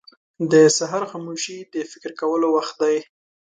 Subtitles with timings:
[0.51, 2.97] •د سهار خاموشي د فکر کولو وخت دی.